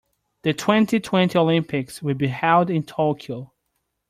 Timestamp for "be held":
2.15-2.71